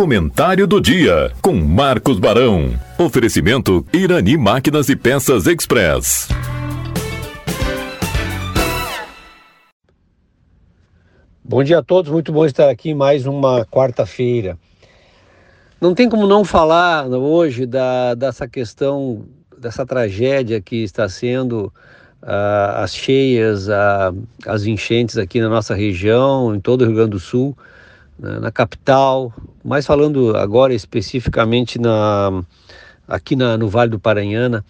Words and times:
Comentário 0.00 0.66
do 0.66 0.80
dia 0.80 1.30
com 1.42 1.52
Marcos 1.52 2.18
Barão. 2.18 2.70
Oferecimento 2.98 3.84
Irani 3.92 4.34
Máquinas 4.34 4.88
e 4.88 4.96
Peças 4.96 5.46
Express. 5.46 6.26
Bom 11.44 11.62
dia 11.62 11.80
a 11.80 11.82
todos, 11.82 12.10
muito 12.10 12.32
bom 12.32 12.46
estar 12.46 12.70
aqui 12.70 12.94
mais 12.94 13.26
uma 13.26 13.66
quarta-feira. 13.66 14.56
Não 15.78 15.94
tem 15.94 16.08
como 16.08 16.26
não 16.26 16.46
falar 16.46 17.06
hoje 17.06 17.66
da, 17.66 18.14
dessa 18.14 18.48
questão, 18.48 19.26
dessa 19.58 19.84
tragédia 19.84 20.62
que 20.62 20.76
está 20.76 21.10
sendo 21.10 21.70
uh, 22.22 22.76
as 22.76 22.94
cheias, 22.94 23.68
uh, 23.68 24.16
as 24.46 24.64
enchentes 24.64 25.18
aqui 25.18 25.42
na 25.42 25.50
nossa 25.50 25.74
região, 25.74 26.54
em 26.54 26.58
todo 26.58 26.80
o 26.80 26.84
Rio 26.86 26.94
Grande 26.94 27.10
do 27.10 27.20
Sul, 27.20 27.54
né, 28.20 28.38
na 28.38 28.52
capital, 28.52 29.32
mas 29.64 29.86
falando 29.86 30.36
agora 30.36 30.74
especificamente 30.74 31.78
na, 31.78 32.42
aqui 33.08 33.34
na, 33.34 33.56
no 33.56 33.68
Vale 33.68 33.90
do 33.90 33.98
Paranhana. 33.98 34.64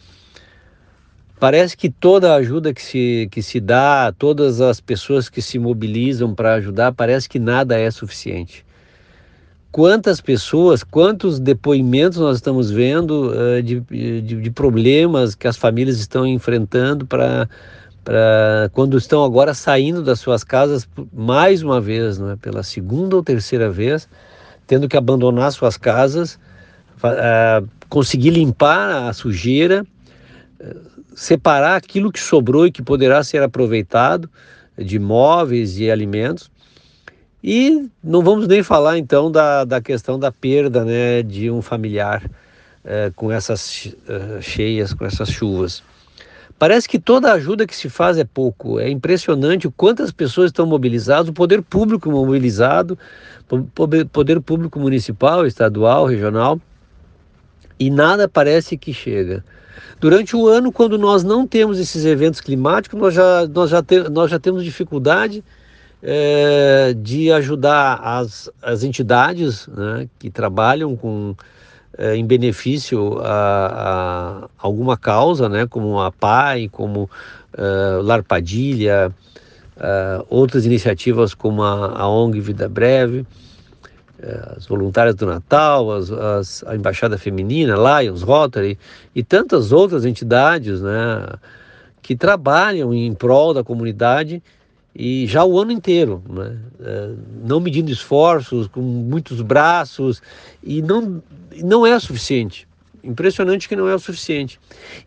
Parece 1.39 1.77
que 1.77 1.89
toda 1.89 2.33
a 2.33 2.37
ajuda 2.37 2.73
que 2.73 2.83
se, 2.83 3.29
que 3.31 3.43
se 3.43 3.61
dá, 3.61 4.13
todas 4.17 4.61
as 4.61 4.79
pessoas 4.79 5.29
que 5.29 5.41
se 5.41 5.59
mobilizam 5.59 6.35
para 6.35 6.55
ajudar, 6.55 6.93
parece 6.93 7.29
que 7.29 7.39
nada 7.39 7.79
é 7.79 7.91
suficiente. 7.91 8.65
Quantas 9.73 10.21
pessoas, 10.21 10.85
quantos 10.85 11.41
depoimentos 11.41 12.19
nós 12.19 12.37
estamos 12.37 12.71
vendo 12.71 13.33
uh, 13.33 13.63
de, 13.63 13.81
de, 13.81 14.43
de, 14.43 14.51
problemas 14.51 15.35
que 15.35 15.47
as 15.47 15.57
famílias 15.57 15.99
estão 15.99 16.27
enfrentando 16.27 17.07
para 17.07 17.49
quando 18.73 18.97
estão 18.97 19.25
agora 19.25 19.55
saindo 19.55 20.03
das 20.03 20.21
suas 20.21 20.43
casas 20.43 20.89
mais 21.13 21.63
uma 21.63 21.81
vez, 21.81 22.19
né, 22.19 22.37
pela 22.41 22.63
segunda 22.63 23.17
ou 23.17 23.23
terceira 23.23 23.71
vez, 23.71 24.09
tendo 24.67 24.89
que 24.89 24.97
abandonar 24.97 25.53
suas 25.53 25.77
casas, 25.77 26.39
uh, 26.99 27.69
conseguir 27.89 28.31
limpar 28.31 29.09
a 29.09 29.13
sujeira, 29.13 29.87
separar 31.15 31.77
aquilo 31.77 32.13
que 32.13 32.21
sobrou 32.21 32.67
e 32.67 32.73
que 32.73 32.83
poderá 32.83 33.23
ser 33.23 33.43
aproveitado 33.43 34.31
de 34.79 34.99
móveis 34.99 35.79
e 35.79 35.91
alimentos. 35.91 36.51
E 37.43 37.89
não 38.03 38.23
vamos 38.23 38.47
nem 38.47 38.63
falar 38.63 38.99
então 38.99 39.31
da, 39.31 39.65
da 39.65 39.81
questão 39.81 40.19
da 40.19 40.31
perda 40.31 40.85
né, 40.85 41.23
de 41.23 41.51
um 41.51 41.63
familiar 41.63 42.23
eh, 42.83 43.13
com 43.15 43.31
essas 43.31 43.87
uh, 44.09 44.41
cheias, 44.41 44.95
com 44.95 45.05
essas 45.05 45.31
chuvas. 45.31 45.83
Parece 46.61 46.87
que 46.87 46.99
toda 46.99 47.33
ajuda 47.33 47.67
que 47.67 47.75
se 47.75 47.89
faz 47.89 48.19
é 48.19 48.25
pouco. 48.25 48.79
É 48.79 48.91
impressionante 48.91 49.67
o 49.67 49.73
quantas 49.73 50.13
pessoas 50.13 50.51
estão 50.51 50.67
mobilizadas, 50.67 51.31
o 51.31 51.33
poder 51.33 51.63
público 51.63 52.11
mobilizado, 52.11 52.99
poder 54.13 54.43
público 54.43 54.79
municipal, 54.79 55.47
estadual, 55.47 56.05
regional, 56.05 56.61
e 57.79 57.89
nada 57.89 58.29
parece 58.29 58.77
que 58.77 58.93
chega. 58.93 59.43
Durante 59.99 60.37
o 60.37 60.47
ano, 60.49 60.71
quando 60.71 60.99
nós 60.99 61.25
não 61.25 61.47
temos 61.47 61.79
esses 61.79 62.05
eventos 62.05 62.43
climáticos, 62.43 63.01
nós 63.01 63.15
já, 63.15 63.47
nós 63.47 63.71
já, 63.71 63.83
te, 63.83 64.11
nós 64.11 64.31
já 64.31 64.39
temos 64.39 64.63
dificuldade 64.63 65.43
é, 66.03 66.93
de 66.95 67.33
ajudar 67.33 68.01
as, 68.03 68.51
as 68.61 68.83
entidades 68.83 69.67
né, 69.67 70.07
que 70.19 70.29
trabalham 70.29 70.95
com, 70.95 71.35
é, 71.99 72.17
em 72.17 72.25
benefício 72.25 73.19
a, 73.21 74.45
a, 74.45 74.49
alguma 74.59 74.97
causa, 74.97 75.49
né, 75.49 75.67
como 75.67 76.01
a 76.01 76.11
PAI, 76.11 76.69
como 76.69 77.11
é, 77.57 78.01
Lar 78.03 78.23
Padilha, 78.23 79.13
é, 79.77 80.25
outras 80.29 80.67
iniciativas 80.67 81.35
como 81.35 81.63
a, 81.63 81.99
a 81.99 82.09
ONG 82.09 82.41
Vida 82.41 82.69
Breve. 82.69 83.27
Eh, 84.23 84.55
as 84.57 84.67
voluntárias 84.67 85.15
do 85.15 85.25
Natal, 85.25 85.91
as, 85.93 86.13
as, 86.13 86.65
a 86.65 86.77
Embaixada 86.77 87.17
Feminina, 87.17 87.75
Lions, 87.75 88.21
Rotary 88.21 88.79
e 89.15 89.23
tantas 89.23 89.73
outras 89.73 90.05
entidades 90.05 90.83
né, 90.83 91.27
que 92.03 92.15
trabalham 92.15 92.93
em 92.93 93.15
prol 93.15 93.55
da 93.55 93.65
comunidade 93.65 94.43
e 94.95 95.27
já 95.27 95.45
o 95.45 95.59
ano 95.59 95.71
inteiro, 95.71 96.23
né, 96.29 96.57
eh, 96.81 97.11
não 97.45 97.61
medindo 97.61 97.91
esforços, 97.91 98.67
com 98.67 98.81
muitos 98.81 99.41
braços 99.41 100.21
e 100.63 100.83
não, 100.83 101.23
não 101.63 101.87
é 101.87 101.99
suficiente. 101.99 102.67
Impressionante 103.03 103.69
que 103.69 103.77
não 103.77 103.89
é 103.89 103.95
o 103.95 103.99
suficiente. 103.99 104.59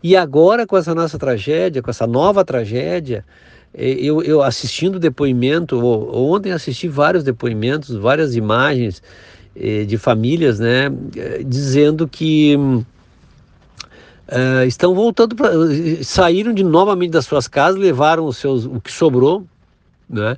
E 0.02 0.16
agora, 0.16 0.66
com 0.66 0.76
essa 0.76 0.94
nossa 0.94 1.18
tragédia, 1.18 1.82
com 1.82 1.90
essa 1.90 2.06
nova 2.06 2.44
tragédia, 2.44 3.24
é, 3.72 3.90
eu, 3.90 4.22
eu 4.22 4.42
assistindo 4.42 4.98
depoimento, 4.98 5.78
ontem 5.84 6.52
assisti 6.52 6.88
vários 6.88 7.22
depoimentos, 7.22 7.94
várias 7.94 8.34
imagens 8.34 9.02
eh, 9.54 9.84
de 9.84 9.98
famílias, 9.98 10.58
né, 10.58 10.90
dizendo 11.46 12.08
que 12.08 12.56
uh, 12.56 14.64
estão 14.66 14.94
voltando 14.94 15.36
para, 15.36 15.52
saíram 16.02 16.52
de 16.52 16.64
novamente 16.64 17.12
das 17.12 17.26
suas 17.26 17.46
casas, 17.46 17.78
levaram 17.78 18.26
os 18.26 18.36
seus, 18.36 18.64
o 18.64 18.80
que 18.80 18.90
sobrou, 18.90 19.44
né, 20.08 20.36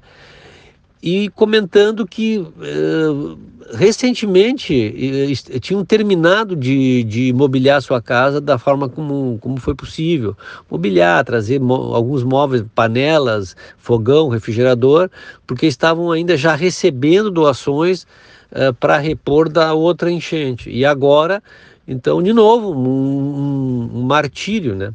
e 1.02 1.28
comentando 1.30 2.06
que 2.06 2.38
uh, 2.38 3.38
recentemente 3.74 5.32
tinham 5.60 5.84
terminado 5.84 6.56
de, 6.56 7.04
de 7.04 7.32
mobiliar 7.32 7.82
sua 7.82 8.00
casa 8.00 8.40
da 8.40 8.58
forma 8.58 8.88
como, 8.88 9.38
como 9.40 9.58
foi 9.58 9.74
possível. 9.74 10.36
Mobiliar, 10.70 11.24
trazer 11.24 11.60
alguns 11.60 12.22
móveis, 12.24 12.64
panelas, 12.74 13.56
fogão, 13.78 14.28
refrigerador, 14.28 15.10
porque 15.46 15.66
estavam 15.66 16.10
ainda 16.10 16.36
já 16.36 16.54
recebendo 16.54 17.30
doações 17.30 18.04
uh, 18.50 18.72
para 18.74 18.98
repor 18.98 19.48
da 19.48 19.74
outra 19.74 20.10
enchente. 20.10 20.70
E 20.70 20.84
agora, 20.84 21.42
então, 21.86 22.22
de 22.22 22.32
novo, 22.32 22.72
um, 22.72 22.88
um, 22.88 23.90
um 24.00 24.02
martírio, 24.02 24.74
né? 24.74 24.92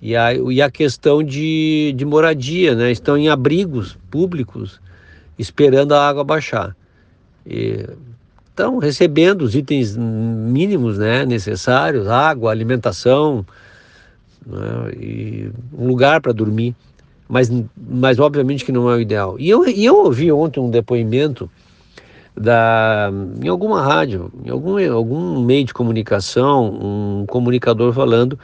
E 0.00 0.14
a, 0.14 0.34
e 0.34 0.60
a 0.60 0.70
questão 0.70 1.22
de, 1.22 1.94
de 1.96 2.04
moradia, 2.04 2.74
né? 2.74 2.90
Estão 2.92 3.16
em 3.16 3.28
abrigos 3.28 3.98
públicos 4.10 4.80
esperando 5.38 5.92
a 5.92 6.08
água 6.08 6.24
baixar. 6.24 6.76
E 7.46 7.86
estão 8.56 8.78
recebendo 8.78 9.42
os 9.42 9.54
itens 9.54 9.96
mínimos 9.96 10.98
né, 10.98 11.26
necessários, 11.26 12.08
água, 12.08 12.50
alimentação, 12.50 13.44
né, 14.46 14.92
e 14.98 15.50
um 15.76 15.86
lugar 15.86 16.22
para 16.22 16.32
dormir, 16.32 16.74
mas, 17.28 17.50
mas 17.76 18.18
obviamente 18.18 18.64
que 18.64 18.72
não 18.72 18.90
é 18.90 18.96
o 18.96 19.00
ideal. 19.00 19.36
E 19.38 19.50
eu, 19.50 19.68
e 19.68 19.84
eu 19.84 19.96
ouvi 19.96 20.32
ontem 20.32 20.58
um 20.58 20.70
depoimento 20.70 21.50
da, 22.34 23.10
em 23.42 23.48
alguma 23.48 23.82
rádio, 23.82 24.32
em 24.44 24.50
algum, 24.50 24.92
algum 24.92 25.42
meio 25.42 25.64
de 25.64 25.74
comunicação, 25.74 27.20
um 27.20 27.26
comunicador 27.26 27.92
falando 27.92 28.38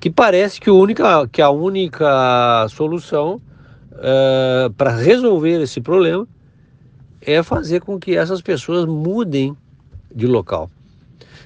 que 0.00 0.10
parece 0.10 0.60
que, 0.60 0.70
única, 0.70 1.28
que 1.28 1.42
a 1.42 1.50
única 1.50 2.66
solução 2.70 3.40
uh, 3.92 4.72
para 4.72 4.96
resolver 4.96 5.60
esse 5.60 5.80
problema 5.80 6.26
é 7.20 7.42
fazer 7.42 7.80
com 7.80 7.98
que 7.98 8.16
essas 8.16 8.40
pessoas 8.40 8.86
mudem 8.86 9.54
de 10.14 10.26
local. 10.26 10.70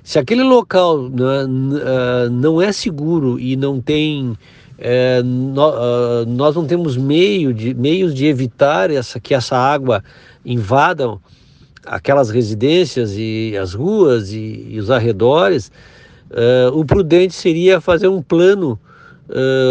Se 0.04 0.18
aquele 0.18 0.44
local 0.44 1.10
não 2.30 2.62
é, 2.62 2.70
seguro 2.72 3.40
e 3.40 3.56
não 3.56 3.80
tem 3.80 4.36
é, 4.78 5.22
nós 5.22 6.54
não 6.54 6.66
temos 6.66 6.96
meio 6.96 7.54
de, 7.54 7.72
meios 7.74 8.14
de 8.14 8.26
evitar 8.26 8.90
essa, 8.90 9.18
que 9.18 9.34
essa 9.34 9.56
água 9.56 10.02
invada 10.44 11.18
aquelas 11.86 12.30
residências 12.30 13.14
e 13.16 13.56
as 13.56 13.74
ruas 13.74 14.32
e, 14.32 14.66
e 14.70 14.78
os 14.78 14.90
arredores, 14.90 15.70
é, 16.30 16.70
o 16.72 16.84
prudente 16.84 17.34
seria 17.34 17.80
fazer 17.80 18.08
um 18.08 18.22
plano, 18.22 18.78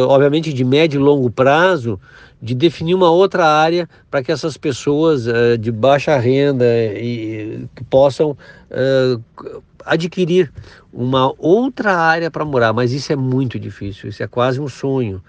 obviamente 0.07 0.51
de 0.51 0.63
médio 0.63 0.99
e 0.99 1.03
longo 1.03 1.29
prazo, 1.29 1.99
de 2.43 2.53
definir 2.53 2.93
uma 2.93 3.09
outra 3.09 3.45
área 3.45 3.87
para 4.11 4.21
que 4.21 4.29
essas 4.29 4.57
pessoas 4.57 5.25
uh, 5.27 5.57
de 5.57 5.71
baixa 5.71 6.17
renda 6.17 6.65
e, 6.65 7.69
que 7.73 7.85
possam 7.85 8.31
uh, 8.31 9.61
adquirir 9.85 10.51
uma 10.91 11.33
outra 11.37 11.95
área 11.95 12.29
para 12.29 12.43
morar, 12.43 12.73
mas 12.73 12.91
isso 12.91 13.13
é 13.13 13.15
muito 13.15 13.57
difícil, 13.57 14.09
isso 14.09 14.21
é 14.21 14.27
quase 14.27 14.59
um 14.59 14.67
sonho 14.67 15.23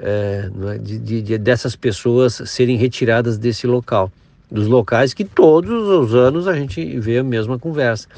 uh, 0.00 0.78
de, 0.80 0.98
de, 0.98 1.22
de, 1.22 1.38
dessas 1.38 1.76
pessoas 1.76 2.42
serem 2.46 2.76
retiradas 2.76 3.38
desse 3.38 3.68
local 3.68 4.10
dos 4.50 4.66
locais 4.66 5.14
que 5.14 5.24
todos 5.24 5.88
os 5.88 6.14
anos 6.14 6.48
a 6.48 6.54
gente 6.54 6.98
vê 6.98 7.18
a 7.18 7.24
mesma 7.24 7.58
conversa. 7.58 8.08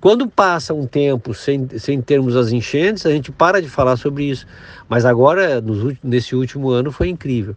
Quando 0.00 0.28
passa 0.28 0.74
um 0.74 0.86
tempo 0.86 1.34
sem, 1.34 1.68
sem 1.78 2.00
termos 2.00 2.36
as 2.36 2.52
enchentes, 2.52 3.06
a 3.06 3.10
gente 3.10 3.30
para 3.30 3.60
de 3.62 3.68
falar 3.68 3.96
sobre 3.96 4.24
isso. 4.24 4.46
Mas 4.88 5.04
agora, 5.04 5.60
nos, 5.60 5.96
nesse 6.02 6.34
último 6.34 6.70
ano, 6.70 6.90
foi 6.90 7.08
incrível. 7.08 7.56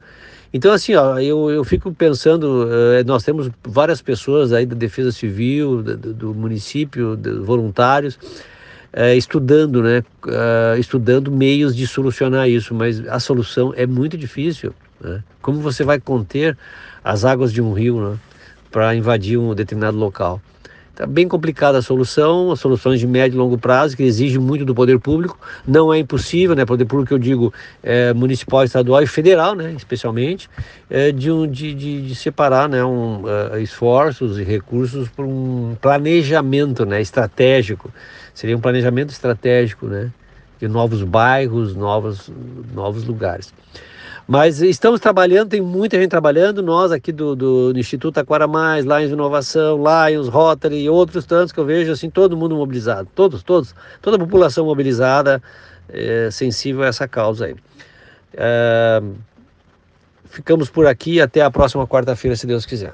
Então, 0.54 0.74
assim, 0.74 0.96
ó, 0.96 1.18
eu, 1.18 1.50
eu 1.50 1.64
fico 1.64 1.94
pensando, 1.94 2.66
uh, 2.66 3.06
nós 3.06 3.24
temos 3.24 3.50
várias 3.64 4.02
pessoas 4.02 4.52
aí 4.52 4.66
da 4.66 4.76
Defesa 4.76 5.12
Civil, 5.12 5.82
do, 5.82 6.14
do 6.14 6.34
município, 6.36 7.18
voluntários, 7.44 8.20
uh, 8.94 9.16
estudando, 9.16 9.82
né? 9.82 10.04
Uh, 10.26 10.80
estudando 10.80 11.32
meios 11.32 11.76
de 11.76 11.88
solucionar 11.88 12.50
isso, 12.50 12.74
mas 12.74 13.06
a 13.08 13.20
solução 13.20 13.74
é 13.76 13.86
muito 13.86 14.18
difícil. 14.18 14.74
Né? 15.00 15.24
Como 15.42 15.60
você 15.60 15.84
vai 15.84 16.00
conter 16.00 16.58
as 17.04 17.26
águas 17.26 17.52
de 17.52 17.62
um 17.62 17.74
rio 17.74 18.12
né? 18.12 18.18
para 18.70 18.96
invadir 18.96 19.38
um 19.38 19.54
determinado 19.54 19.98
local? 19.98 20.42
Está 21.02 21.12
bem 21.12 21.28
complicada 21.28 21.80
a 21.80 21.82
solução, 21.82 22.52
as 22.52 22.60
soluções 22.60 23.00
de 23.00 23.08
médio 23.08 23.36
e 23.36 23.40
longo 23.40 23.58
prazo, 23.58 23.98
que 23.98 24.04
exigem 24.04 24.38
muito 24.38 24.64
do 24.64 24.76
poder 24.76 25.00
público. 25.00 25.36
Não 25.68 25.92
é 25.92 25.98
impossível, 25.98 26.56
né? 26.56 26.64
Poder 26.64 26.86
público, 26.86 27.12
eu 27.12 27.18
digo, 27.18 27.52
é, 27.82 28.14
municipal, 28.14 28.64
estadual 28.64 29.02
e 29.02 29.08
federal, 29.08 29.56
né? 29.56 29.74
Especialmente, 29.76 30.48
é, 30.88 31.12
de, 31.12 31.32
um, 31.32 31.48
de, 31.48 31.74
de, 31.74 32.02
de, 32.04 32.14
separar 32.14 32.70
né? 32.70 32.86
Um, 32.86 33.24
uh, 33.24 33.58
esforços 33.60 34.38
e 34.38 34.44
recursos 34.44 35.10
para 35.10 35.26
um 35.26 35.76
planejamento 35.82 36.86
né? 36.86 37.02
estratégico. 37.02 37.92
Seria 38.32 38.56
um 38.56 38.62
planejamento 38.62 39.10
estratégico, 39.10 39.88
né? 39.88 40.12
De 40.60 40.68
novos 40.68 41.02
bairros, 41.02 41.76
novos, 41.76 42.32
novos 42.76 43.06
lugares. 43.06 43.52
Mas 44.32 44.62
estamos 44.62 45.02
trabalhando, 45.02 45.50
tem 45.50 45.60
muita 45.60 46.00
gente 46.00 46.10
trabalhando, 46.10 46.64
nós 46.64 46.90
aqui 46.94 47.12
do, 47.12 47.36
do, 47.36 47.74
Instituto 47.78 48.18
Aquara 48.18 48.48
Mais, 48.48 48.86
em 48.86 49.12
Inovação, 49.12 49.78
Lions, 49.78 50.30
Rotary 50.30 50.84
e 50.84 50.90
outros 50.90 51.26
tantos 51.26 51.52
que 51.52 51.60
eu 51.60 51.66
vejo, 51.66 51.92
assim, 51.92 52.10
todo 52.10 52.38
mundo 52.38 52.56
mobilizado, 52.56 53.10
todos, 53.14 53.44
todos, 53.44 53.76
toda 54.02 54.16
a 54.16 54.20
população 54.20 54.64
mobilizada, 54.64 55.44
é, 55.90 56.30
sensível 56.32 56.84
a 56.84 56.88
essa 56.88 57.10
causa 57.10 57.48
aí. 57.48 57.56
É, 58.34 59.04
ficamos 60.24 60.70
por 60.70 60.88
aqui, 60.88 61.20
até 61.20 61.42
a 61.42 61.52
próxima 61.52 61.86
quarta-feira, 61.86 62.38
se 62.38 62.48
Deus 62.48 62.66
quiser. 62.66 62.94